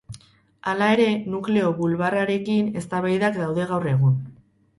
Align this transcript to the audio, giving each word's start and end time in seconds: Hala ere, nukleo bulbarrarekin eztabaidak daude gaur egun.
Hala 0.69 0.87
ere, 0.93 1.05
nukleo 1.33 1.67
bulbarrarekin 1.81 2.73
eztabaidak 2.83 3.39
daude 3.45 3.69
gaur 3.75 3.87
egun. 3.95 4.19